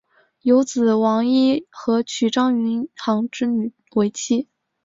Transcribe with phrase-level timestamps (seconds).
[0.41, 4.47] 有子王尹和娶张云航之女为妻。